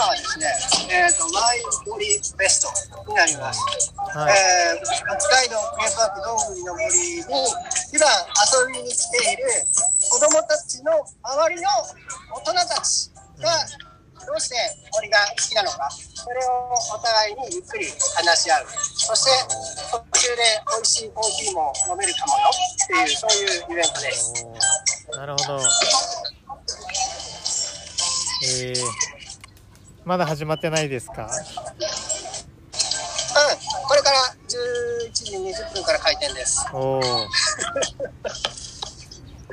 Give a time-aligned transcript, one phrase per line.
[0.00, 0.48] マはですね、
[0.88, 2.72] えーと、マイ森ベスト
[3.04, 3.60] になります。
[4.16, 8.08] はい、えー、北海道クエパークどんぐりの森に普段
[8.48, 9.44] 遊びに来ている
[10.08, 11.68] 子供たちの周りの
[12.32, 13.12] 大人たち
[13.44, 13.52] が
[14.24, 14.56] どうして
[14.96, 17.84] 森が好きなのか、それをお互いにゆっくり
[18.16, 18.66] 話し合う。
[18.96, 19.30] そして
[19.92, 20.42] 途中で
[20.76, 24.32] 美味しいコーヒーも飲めるかもよっていう、そういうイベントです。
[25.12, 25.60] なるほど。
[28.42, 29.19] えー、
[30.04, 31.22] まだ始まってないですか？
[31.22, 31.28] うん、
[33.86, 34.16] これから
[34.48, 36.64] 11時20分から開店です。
[36.72, 37.00] おお。
[37.00, 37.26] わ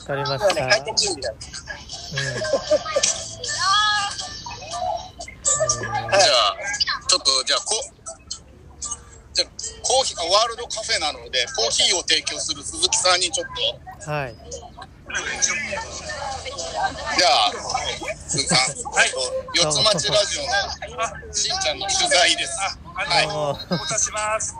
[0.00, 0.54] かりました。
[0.54, 1.32] ね、開店準備だ。
[1.32, 1.38] うん。
[6.10, 6.20] じゃあ、
[7.08, 7.74] ちょっと、じゃあ、こ
[9.34, 9.44] じゃ
[9.82, 13.46] コーヒー、ワールドカフェなので、コーヒーを提供する鈴木さんにちょっ
[14.04, 14.10] と。
[14.10, 14.34] はい。
[14.34, 17.52] じゃあ、
[18.28, 19.08] 鈴木さん、はい、
[19.56, 20.52] 四つ町ラジオの
[21.32, 22.60] しんちゃんの取材です。
[22.92, 24.54] はい、お渡しします。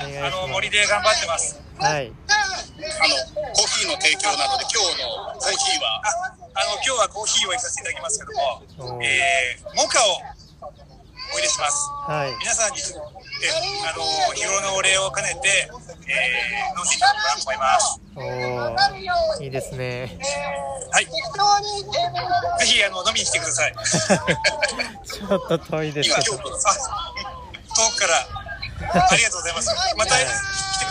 [0.00, 1.60] あの森で頑張ってます。
[1.76, 2.08] はい。
[2.08, 3.20] あの
[3.52, 6.00] コーヒーの提供なので今日のコーヒーは？
[6.56, 10.39] あの今日はコーヒーをいかせていただきますけども、えー、モカをお
[11.40, 11.88] 入れします。
[12.06, 12.36] はい。
[12.38, 13.48] 皆さんに、え、
[13.88, 18.00] あの、日頃のお礼を兼ねて、えー、飲んでいただければと思います。
[19.40, 20.18] おいいですね。
[20.92, 21.06] はい。
[21.06, 21.10] ぜ
[22.66, 23.74] ひ、あの、飲みに来てください。
[25.06, 26.10] ちょっと遠いです。
[26.10, 26.76] 今、京都、あ、
[27.74, 29.70] 遠くから、ありがとうございます。
[29.96, 30.16] また、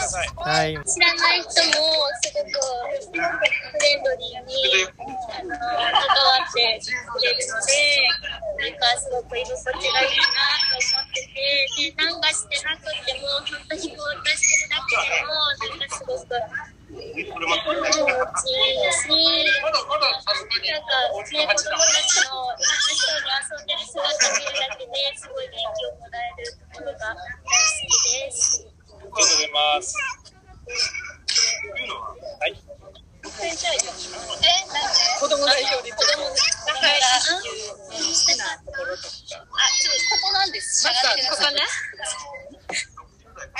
[0.09, 0.27] さい。
[0.33, 0.73] はい。
[0.89, 1.85] 知らない人も、
[2.17, 2.57] すごく、
[2.89, 4.89] フレンドリーに、
[5.29, 8.09] あの、関わってくれるので、
[8.57, 16.25] なんかすごく居心地がいいなと思ってて、で、なんかしてなくても、本当にぼーっとしてるだけでも、なんかすごく
[16.89, 19.13] 気持ちいいし、
[19.61, 19.85] なんか、
[21.29, 22.65] ね、子供たちの、いろんな
[22.97, 27.13] 人が遊んでる姿を見るだけですごい元気をもらえるところが。
[29.19, 29.95] ありがとうございます。
[32.39, 32.55] はい。
[35.19, 36.31] 子供代表で子供だ
[36.73, 41.67] から好きなところとかあちょっとここなんですまたここねは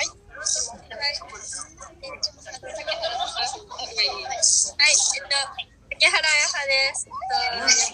[0.00, 0.16] いは
[4.80, 7.04] いえっと竹原彩葉です。
[7.04, 7.20] えっ
[7.60, 7.92] と、吉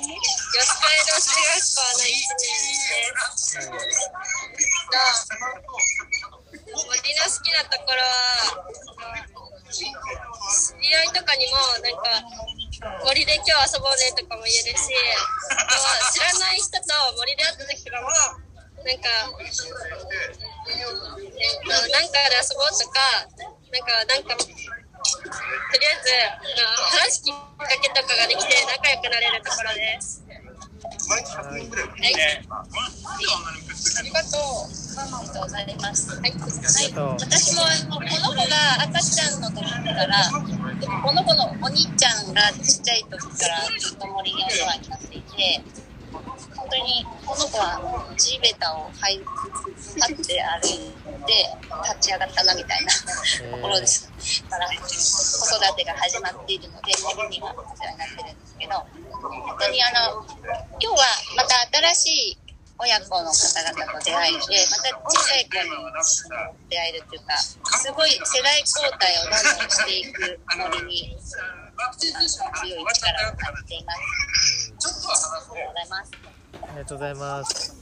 [1.27, 3.59] 中学校の一年です。
[3.59, 3.75] えっ
[4.94, 5.36] と、
[7.77, 8.65] ところは、
[9.69, 9.93] 知り
[10.97, 12.25] 合いとかにもなんか
[13.05, 14.95] 森で今日遊ぼうねとかも言えるし
[16.15, 16.87] 知らない人と
[17.19, 19.53] 森で会った時とかもなんかえっ
[21.67, 26.15] となんかで遊ぼうとかなんかなんかとりあえず
[27.05, 30.26] 話すきっかけとかができて仲良くなれるところです。
[31.09, 31.22] はい。
[33.99, 34.71] ありがとう。
[34.99, 36.11] ありがとうございます。
[36.21, 36.33] はい。
[36.33, 40.16] はい、私もこの子が赤ちゃんの時から、
[41.03, 45.86] この子のお兄ちゃんがちっちゃい時からずっと森にお世話になっていて、本
[46.77, 47.81] 当にこの子は
[48.17, 50.93] 地べたを這い立って歩い
[51.25, 51.33] て
[51.97, 54.13] 立ち上がったなみたいなところです。
[54.51, 60.21] だから子育てが始まっているので森にはお世話になってるんですけど、本当にあの
[60.77, 61.05] 今日は
[61.37, 61.65] また
[61.95, 62.39] 新しい
[62.79, 65.73] 親子の方々と出会えて、また小さい子に
[66.69, 67.57] 出会えるっていうか、す
[67.93, 71.17] ごい世代交代をどんどんしていく森に、
[71.97, 74.75] 強い力を感じています。
[74.77, 76.36] ありがとうございます。
[76.77, 77.73] ありがとうございます。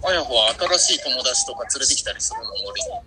[0.00, 2.86] 親子は新しい友達とか連れてきたりするの森に。
[2.86, 3.02] そ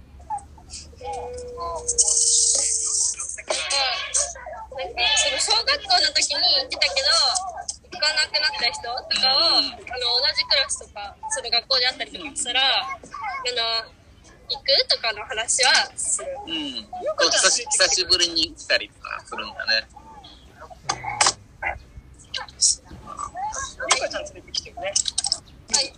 [5.32, 7.08] の小学校の時に行ってたけど
[7.88, 13.00] 行かなくなった人とかを、あの同じクラスとかその学校であったりとかしたらあ
[13.88, 14.03] の
[14.50, 14.88] 行く？
[14.88, 16.28] とかの話はする。
[16.46, 16.52] うん。
[16.52, 19.88] 久し久しぶりに来たりとかするんだね。
[23.80, 24.82] ゆうかちゃん連れてきてるね。
[24.84, 24.92] は
[25.82, 25.86] い。
[25.86, 25.92] ゆ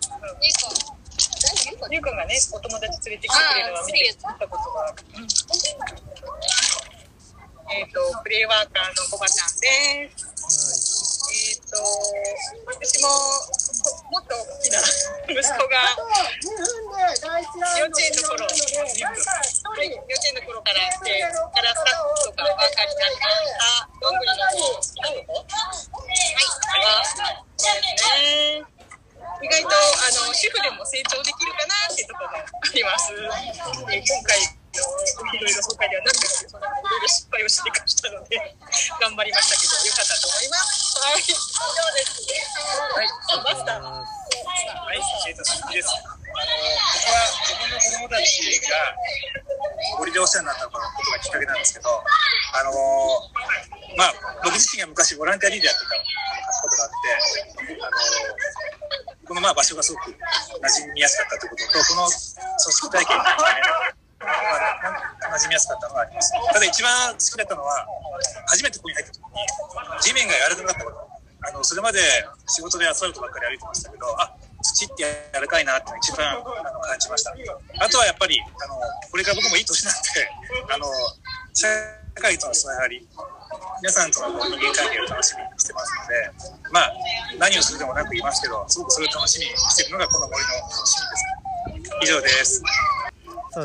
[1.73, 1.87] うか。
[1.91, 4.95] ゆうかがね、お友達連れてきてくれるのは見てたことがある。
[7.67, 10.25] えっ、ー、と、プレイワーカーのコバちゃんです。
[10.45, 10.85] はい、
[11.33, 11.81] えっ、ー、と、
[12.67, 13.09] 私も
[14.11, 14.77] もっと大きな
[15.33, 15.97] 息子が
[17.15, 17.31] 幼稚
[18.03, 18.83] 園の頃、はい、幼稚
[20.27, 21.39] 園の頃から来て、から
[21.71, 23.87] スタッフとかワーカーになりました。
[24.03, 24.83] どんぐりの方、はそう
[27.15, 28.65] ですね。
[29.41, 29.73] 意外とあ
[30.27, 33.13] の主婦でも成長できるかなっていうところがあります。
[33.15, 33.17] え
[34.03, 34.39] 今回
[34.75, 34.83] の
[35.35, 36.63] いろいろ今回ではなのでいろい
[36.99, 38.35] ろ失敗をしていましたので
[38.99, 41.39] 頑張りましたけどよかったと思いますはい以上
[41.95, 42.19] です
[42.91, 44.03] はいあマスター
[44.85, 45.89] はい、えっと、鈴木です。
[46.35, 48.95] あの、僕は自分の子供たちが
[49.99, 52.71] 森でお世話になったことがきっかけなんですけど、あの、
[53.95, 55.95] まあ、僕自身が昔ボランティアリーダーやってた
[56.61, 57.95] ことがあって、あの、
[59.25, 62.19] このまあ場所がすごく馴染みやすかったということと、この組
[62.59, 63.29] 織体験がね、
[64.19, 64.27] ま
[65.31, 66.31] あ、馴染みやすかったのがあります。
[66.51, 67.87] ただ一番好きだったのは、
[68.47, 71.15] 初めてここに入った時に、地面が柔らかかったこと。
[71.47, 71.99] あの、それまで
[72.47, 74.33] 仕事でアスファルトばっかり歩いてましたけど、あ、
[74.75, 76.43] 土って柔らかいなって一番あの
[76.83, 77.31] 感じました。
[77.31, 78.75] あとはやっぱり、あの、
[79.09, 80.27] これから僕もいい年なんで、
[80.75, 80.85] あの、
[81.53, 81.67] 社
[82.15, 83.07] 会とのつながり、
[83.79, 86.91] 皆さんとの人間関係を楽しみにしてますので、まあ、
[87.39, 92.11] 何をするでもなく言いますけど、すごくそれを楽しみにしてるのがこの森の楽しみです。
[92.11, 92.61] 以上です。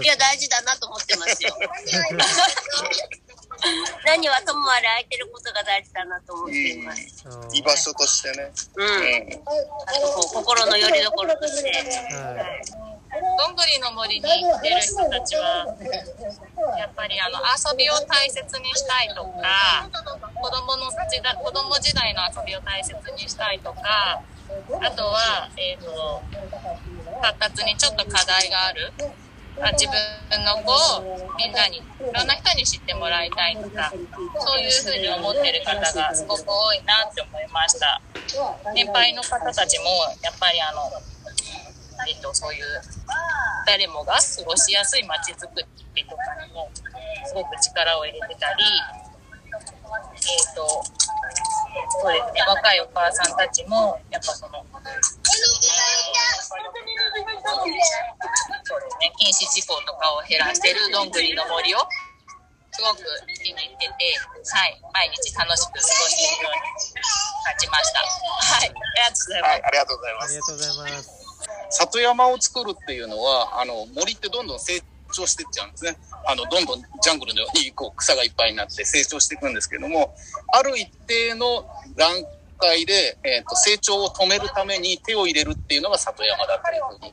[0.03, 1.51] いや、大事だなと思ってますよ。
[4.07, 7.25] 何はともあれ空いてることが大事だなと思っています。
[7.27, 8.53] うん居場所としてね。
[8.77, 8.87] うん。
[8.87, 9.43] うん。
[9.87, 11.71] あとこう心の拠り所として。
[11.71, 12.35] は
[12.87, 15.67] いどんぐりの森に来てる人たちは
[16.79, 19.91] やっぱりあの遊びを大切にしたいとか
[20.41, 24.23] 子供の時代子供時代の遊びを大切にしたいとか
[24.81, 26.23] あとは、えー、と
[27.21, 29.03] 発達にちょっと課題があるあ
[29.73, 31.05] 自分の子を
[31.37, 38.01] みんなにいろんな人に知ってもらいたいとかそういうふうに思ってる方がすごく多いなって思いました。
[38.75, 39.85] 年配の方たちも
[40.23, 40.91] やっぱりあの
[42.09, 42.65] えっと、そういう
[43.67, 45.61] 誰もが過ごしやすい街づく
[45.95, 46.71] りとかにも
[47.27, 50.65] すごく力を入れてたり、えっと、
[52.01, 54.65] そうですね、若いお母さんたちも、やっぱその、
[59.01, 61.79] ね、禁止事項とかを減らしてるどんぐりの森を
[62.73, 63.03] すごく
[63.43, 64.17] 気に入ってて、
[64.53, 67.03] はい、毎日楽しく過ごしているように
[67.45, 68.01] 感じました。
[68.01, 69.53] はい、ありがとうございます。
[69.53, 70.25] はい、ありがとうございます。
[70.25, 71.21] ありがとうございます。
[71.71, 74.83] 里山を作るっていうのは、あの、森ってどんどん成
[75.13, 75.97] 長していっちゃうんですね。
[76.27, 80.15] あの、どんどんジャングルのようにこう草がいっぱいになって成長していくんですけども、
[80.53, 81.67] ある一定の
[81.97, 82.15] 段
[82.59, 87.13] 階で、えっ、と、成長を止めるために手を入れるっていうのが里山だというふうに。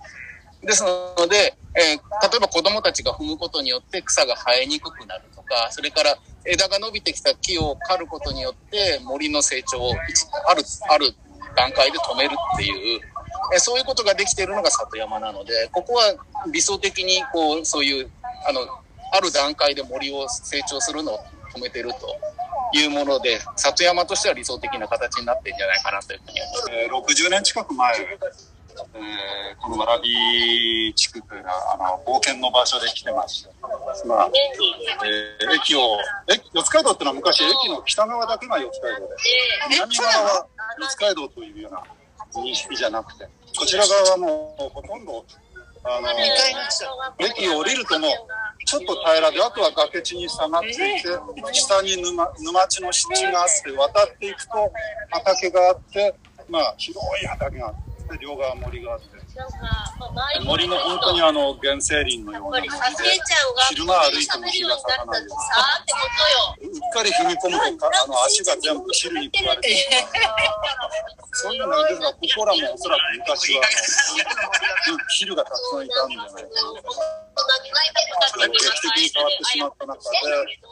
[0.63, 11.13] ですので、えー例えば子供たちが踏むことによって草が生えにくくなるとか、それから枝が伸びてきた木を刈ることによって森の成長をある、ある
[11.55, 13.01] 段階で止めるっていう、
[13.53, 16.15] えそういうことができているのが里山なので、ここは
[16.51, 18.09] 理想的にこう、そういう、
[18.47, 18.61] あの、
[19.13, 21.19] ある段階で森を成長するのを
[21.55, 26.71] 止めてるというもので、里山としては理想的な形になってるんじゃないかなというふうに思います。
[26.71, 28.19] えー60年近く前、
[28.95, 33.49] えーこのわらび地区というのはあの冒険の場所で来てまして、
[34.07, 34.29] まあ
[35.05, 35.97] えー駅を
[36.27, 39.15] え四街道っていうのは昔駅の北側だけが四街道で
[39.69, 40.47] 南側は
[40.79, 41.83] 四街道というような
[42.41, 43.27] 認識じゃなくて
[43.57, 45.25] こちら側はもうほとんど
[45.83, 46.07] あの
[47.19, 48.07] 駅を降りるとも
[48.65, 51.07] ちょっと平らであとは崖地に下がっていて
[51.53, 54.71] 下に沼沼地の湿地があって渡っていくと
[55.11, 56.15] 畑があって
[56.49, 59.17] まあ広い畑があって両側森があって
[60.45, 65.27] 森の本当にあの原生林のような昼間歩いても日が咲かないよ
[66.61, 69.75] うっかり踏み込むとかあの足が全部汁に食われて
[71.33, 76.09] そういうのですがここらもおそらく昔はあのうん昼がたくさんいたん。
[76.09, 76.47] じゃないか
[78.39, 80.09] な劇的に変わってしまった中で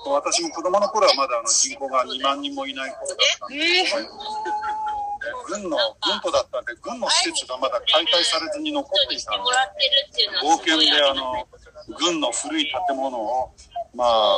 [0.09, 4.07] 私も子供の頃はまだあの人口が2万人もいない頃だったんですけど
[5.47, 9.51] 軍の軍都だったんで軍の施設がまだ解体されずに残っていたんで
[10.41, 11.47] 冒険であの
[11.97, 13.51] 軍の古い建物を
[13.93, 14.37] まあ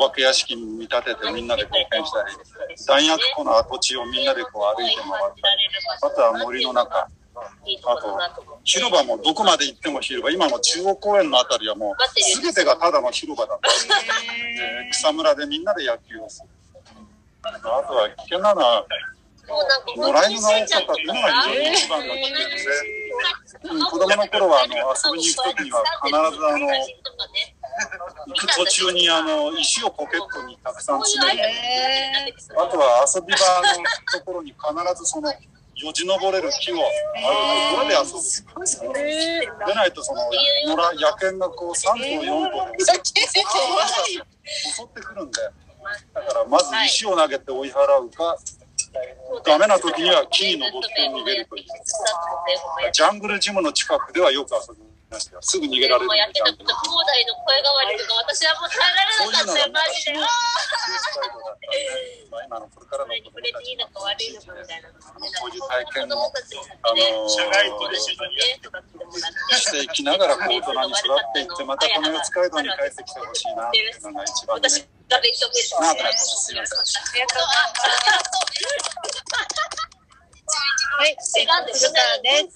[0.00, 5.68] お化け屋敷に見立ててみんなで冒険したり弾薬庫の跡地をみんなでこう歩いて回ったり
[6.02, 8.18] あとは森の中あと
[8.64, 11.94] 広場もどこまで行っても広場今も中央公園のあたりはもう
[12.42, 13.68] 全てがただの広場だった。
[13.68, 16.48] で草むらでみんなで野球をする。
[17.44, 18.86] あとは危険なのは
[19.46, 21.04] 野良犬が多かったってい。
[21.04, 22.58] うのが非常に一番の危険で、
[23.70, 26.66] うん、子供の頃はあの遊びに行く時には必ずあの
[28.26, 31.42] 行く途中にあの石をポケットにたくさん詰めて
[32.56, 34.64] あとは遊び場のところに必
[34.98, 35.32] ずその
[35.76, 36.84] よじ登れる木をある
[37.70, 38.20] ところで遊ぶ。
[39.68, 45.40] でないとその野良野犬がこう3頭4頭で襲ってくるんで、
[46.14, 46.22] だ。
[46.22, 48.38] からまず石を投げて追い払うか、
[49.44, 51.64] ダメな時には木に登って逃げるという。
[52.92, 55.42] ジャングルジムの近くではよく遊びましたよ。
[55.42, 56.16] すぐ逃げられる。
[56.16, 56.74] やってたこと、兄弟
[57.28, 60.14] の声変わりとか、私はもう耐えられなかったよ、マジで。
[62.46, 64.94] 今のこれからの子供たちのか悪いのかみたいな。
[65.02, 68.38] そういう体験を、あの社外と一緒に
[69.58, 75.74] していきながらこう大人に育っていって、またこの四街道に帰ってきてほしいなっていうのが一番ね、私が勉強です。
[75.74, 76.46] なあと思います。
[76.46, 76.78] すいません。
[76.78, 78.46] ありがとうございます。
[80.96, 81.16] はい、えっ
[81.66, 82.54] と、鶴川です。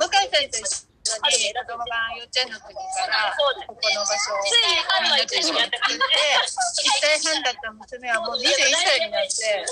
[0.00, 9.64] 向井さんと一緒に子供が幼稚園の時からここの場所をみんなと一緒にやってくれて1歳半だった娘はもう21歳になって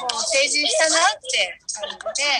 [0.00, 2.36] もう成人したなって感じで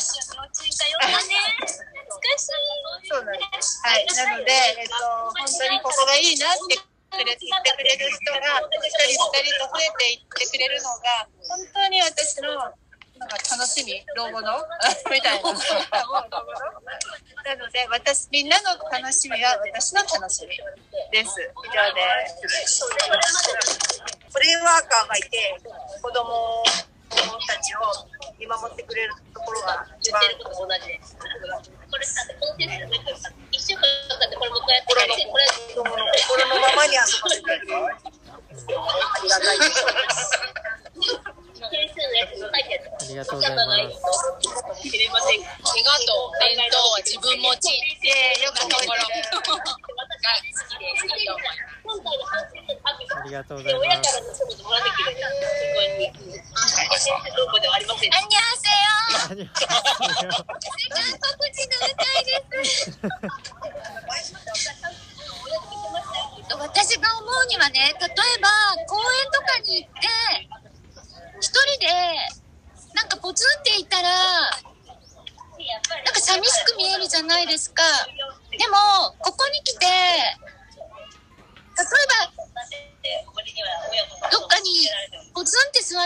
[3.06, 3.80] そうなんです。
[3.86, 4.98] はい、なので、えっと、
[5.30, 8.76] 本当にここがいいなってくれ言ってくれる人が一
[9.06, 12.74] 人二人と増えていってくれるのが本当に私の
[13.18, 14.04] 楽しみ？
[14.16, 14.52] 老後の？
[15.10, 15.52] みたいな。
[15.52, 15.58] な
[17.54, 20.58] ので私みんなの楽しみは私の楽しみ
[21.12, 21.40] です。
[21.40, 22.26] 以上で
[22.66, 22.82] す。
[24.32, 25.56] プレイワーカーがいて
[26.02, 26.62] 子供
[27.46, 27.78] たちを
[28.38, 30.26] 見守ってくれるところが一番こ
[31.98, 32.86] れさ、この先生が
[33.52, 33.86] 一週間か
[34.18, 34.62] かってこれこれ
[35.72, 35.94] 子供の
[36.60, 37.66] ままに遊ばせてあり
[39.28, 39.70] がたいです
[42.56, 43.66] ありがとうございます。
[43.66, 47.68] 怪我と弁当は自分持ち。
[48.06, 48.08] で
[48.44, 49.10] よくところが好
[50.64, 52.54] きでいいと思います。
[53.16, 54.22] ありがとうございで親から
[56.92, 57.10] ます。
[57.72, 58.10] ありません。
[58.10, 58.70] にゃせ
[60.24, 60.55] よ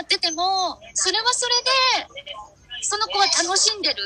[0.00, 1.70] っててもそれはそれで
[2.82, 4.02] その子は楽しんでる、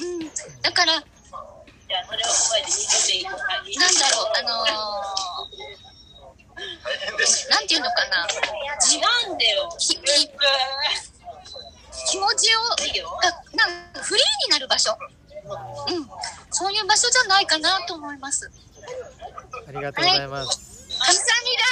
[0.00, 0.28] うん、
[0.62, 2.16] だからなんだ
[4.10, 8.26] ろうあのー、なんていうのかな
[8.92, 9.00] 違
[9.30, 9.68] うんだよ。
[9.78, 10.00] きき
[12.10, 16.08] 気持ちをがなんかフリーになる場所、うん、
[16.50, 18.50] そういう場所じゃないかなと思います。
[19.66, 20.78] ありがとうございます。
[20.98, 21.68] 감사합니다.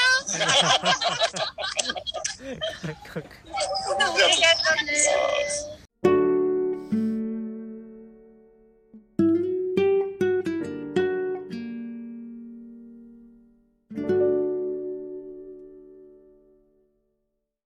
[2.42, 3.22] 韓国。